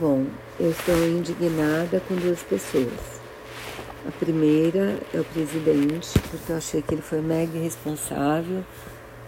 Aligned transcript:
Bom, 0.00 0.26
eu 0.58 0.70
estou 0.70 0.96
indignada 1.06 2.00
com 2.00 2.16
duas 2.16 2.40
pessoas. 2.42 3.20
A 4.08 4.10
primeira 4.18 4.98
é 5.12 5.20
o 5.20 5.24
presidente, 5.24 6.10
porque 6.30 6.50
eu 6.50 6.56
achei 6.56 6.82
que 6.82 6.94
ele 6.94 7.02
foi 7.02 7.20
mega 7.20 7.56
irresponsável 7.56 8.64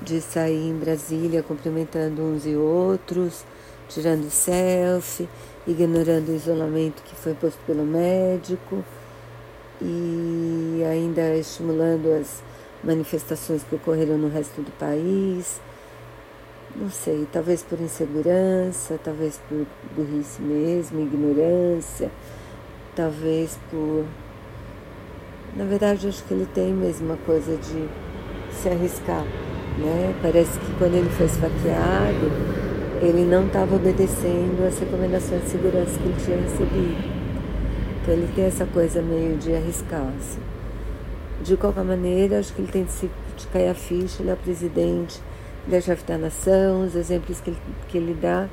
de 0.00 0.22
sair 0.22 0.70
em 0.70 0.78
Brasília 0.78 1.42
cumprimentando 1.42 2.22
uns 2.22 2.46
e 2.46 2.56
outros, 2.56 3.44
tirando 3.90 4.30
selfie, 4.30 5.28
ignorando 5.66 6.30
o 6.30 6.34
isolamento 6.34 7.02
que 7.02 7.14
foi 7.14 7.32
imposto 7.32 7.60
pelo 7.66 7.84
médico 7.84 8.82
e 9.82 10.82
ainda 10.90 11.36
estimulando 11.36 12.10
as 12.18 12.42
manifestações 12.82 13.62
que 13.64 13.74
ocorreram 13.74 14.16
no 14.16 14.28
resto 14.28 14.62
do 14.62 14.70
país. 14.78 15.60
Não 16.76 16.90
sei, 16.90 17.24
talvez 17.30 17.62
por 17.62 17.80
insegurança, 17.80 18.98
talvez 19.02 19.40
por 19.48 19.64
burrice 19.96 20.42
mesmo, 20.42 21.00
ignorância, 21.00 22.10
talvez 22.96 23.56
por. 23.70 24.04
Na 25.54 25.64
verdade, 25.64 26.08
acho 26.08 26.24
que 26.24 26.34
ele 26.34 26.48
tem 26.52 26.72
mesmo 26.72 27.06
uma 27.06 27.16
coisa 27.18 27.56
de 27.56 27.88
se 28.52 28.68
arriscar, 28.68 29.24
né? 29.78 30.14
Parece 30.20 30.58
que 30.58 30.72
quando 30.76 30.94
ele 30.94 31.08
foi 31.10 31.26
esfaqueado, 31.26 32.32
ele 33.00 33.24
não 33.24 33.46
estava 33.46 33.76
obedecendo 33.76 34.66
as 34.66 34.76
recomendações 34.76 35.42
de 35.42 35.50
segurança 35.50 35.96
que 35.96 36.04
ele 36.08 36.24
tinha 36.24 36.36
recebido. 36.38 37.14
Então 38.02 38.14
ele 38.14 38.32
tem 38.34 38.46
essa 38.46 38.66
coisa 38.66 39.00
meio 39.00 39.36
de 39.36 39.54
arriscar. 39.54 40.12
Assim. 40.18 40.40
De 41.40 41.56
qualquer 41.56 41.84
maneira, 41.84 42.40
acho 42.40 42.52
que 42.52 42.62
ele 42.62 42.72
tem 42.72 42.82
de, 42.82 42.90
se, 42.90 43.08
de 43.36 43.46
cair 43.46 43.68
a 43.68 43.74
ficha, 43.74 44.22
ele 44.22 44.30
é 44.30 44.34
o 44.34 44.36
presidente, 44.36 45.20
da 46.06 46.18
nação, 46.18 46.84
os 46.84 46.94
exemplos 46.94 47.40
que 47.40 47.50
ele, 47.50 47.58
que 47.88 47.98
ele 47.98 48.14
dá 48.14 48.48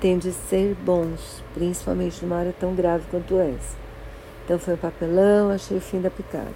têm 0.00 0.18
de 0.18 0.32
ser 0.32 0.74
bons, 0.84 1.42
principalmente 1.54 2.22
numa 2.24 2.36
área 2.36 2.54
tão 2.58 2.74
grave 2.74 3.04
quanto 3.10 3.38
essa. 3.38 3.76
Então 4.44 4.58
foi 4.58 4.74
um 4.74 4.78
papelão, 4.78 5.50
achei 5.50 5.76
o 5.76 5.80
fim 5.80 6.00
da 6.00 6.10
picada. 6.10 6.54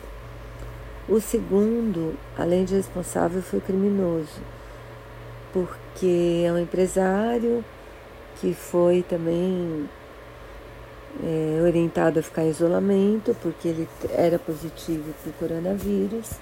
O 1.09 1.21
segundo, 1.21 2.15
além 2.37 2.65
de 2.65 2.75
responsável, 2.75 3.41
foi 3.41 3.61
criminoso, 3.61 4.43
porque 5.53 6.45
é 6.45 6.53
um 6.53 6.59
empresário 6.59 7.65
que 8.41 8.53
foi 8.53 9.03
também 9.03 9.89
é, 11.25 11.63
orientado 11.63 12.21
a 12.21 12.23
ficar 12.23 12.43
em 12.43 12.51
isolamento, 12.51 13.35
porque 13.43 13.69
ele 13.69 13.89
era 14.11 14.39
positivo 14.39 15.15
para 15.23 15.31
o 15.31 15.33
coronavírus. 15.35 16.33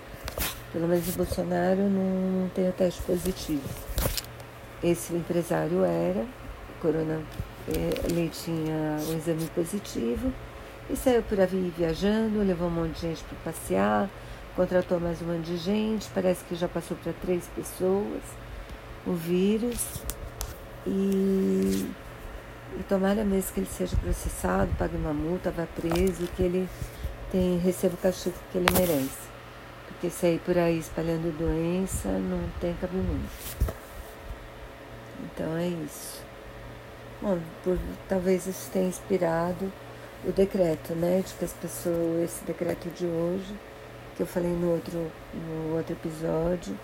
Pelo 0.77 0.89
menos 0.89 1.09
o 1.09 1.13
Bolsonaro 1.13 1.89
não 1.89 2.51
tem 2.51 2.69
o 2.69 2.73
teste 2.73 3.01
positivo. 3.01 3.67
Esse 4.85 5.15
empresário 5.15 5.83
era, 5.83 6.23
corona, 6.83 7.23
é, 7.67 8.07
ele 8.07 8.29
tinha 8.29 8.99
um 9.09 9.17
exame 9.17 9.47
positivo 9.55 10.31
e 10.91 10.95
saiu 10.95 11.23
por 11.23 11.41
aí 11.41 11.73
viajando, 11.79 12.43
levou 12.43 12.69
um 12.69 12.73
monte 12.73 12.97
de 12.97 13.01
gente 13.01 13.25
para 13.25 13.53
passear, 13.53 14.11
contratou 14.55 15.01
mais 15.01 15.23
um 15.23 15.33
monte 15.33 15.47
de 15.47 15.57
gente, 15.57 16.11
parece 16.15 16.45
que 16.45 16.55
já 16.55 16.69
passou 16.69 16.95
para 17.03 17.15
três 17.23 17.49
pessoas 17.57 18.23
o 19.07 19.15
vírus. 19.15 20.03
E 20.87 21.87
e 22.79 22.83
tomara 22.83 23.25
mesmo 23.25 23.51
que 23.55 23.61
ele 23.61 23.69
seja 23.71 23.97
processado, 23.97 24.71
pague 24.79 24.95
uma 24.95 25.15
multa, 25.15 25.51
vá 25.51 25.67
preso, 25.75 26.29
que 26.37 26.43
ele 26.43 26.69
tem, 27.33 27.57
receba 27.57 27.95
o 27.95 27.97
castigo 27.97 28.37
que 28.53 28.59
ele 28.59 28.67
merece. 28.75 29.36
Porque 29.97 30.11
sair 30.11 30.39
por 30.41 30.59
aí 30.59 30.79
espalhando 30.79 31.35
doença 31.39 32.11
não 32.11 32.47
tem 32.61 32.75
cabimento. 32.75 33.31
Então 35.25 35.57
é 35.57 35.69
isso. 35.69 36.23
Bom, 37.23 37.39
por, 37.65 37.79
talvez 38.07 38.47
isso 38.47 38.71
tenha 38.71 38.89
inspirado 38.89 39.73
o 40.23 40.33
decreto, 40.33 40.95
né? 40.95 41.23
De 41.27 41.33
que 41.33 41.47
as 41.47 41.53
pessoas, 41.55 42.25
esse 42.25 42.45
decreto 42.45 42.91
de 42.91 43.07
hoje, 43.07 43.55
que 44.17 44.23
eu 44.23 44.27
falei 44.27 44.51
no 44.51 44.73
outro, 44.73 45.11
no 45.33 45.77
outro 45.77 45.95
episódio, 45.95 46.79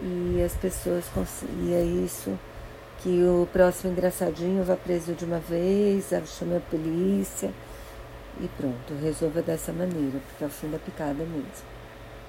e 0.00 0.40
as 0.40 0.54
pessoas, 0.54 1.04
e 1.64 1.74
é 1.74 1.82
isso 1.82 2.38
que 3.00 3.24
o 3.24 3.48
próximo 3.52 3.90
engraçadinho 3.90 4.62
vá 4.62 4.76
preso 4.76 5.14
de 5.14 5.24
uma 5.24 5.40
vez, 5.40 6.10
chame 6.26 6.56
a 6.56 6.60
polícia 6.60 7.52
e 8.40 8.48
pronto, 8.56 8.94
resolva 9.02 9.42
dessa 9.42 9.72
maneira, 9.72 10.20
porque 10.28 10.44
é 10.44 10.46
o 10.46 10.50
fim 10.50 10.70
da 10.70 10.78
picada 10.78 11.24
mesmo. 11.24 11.73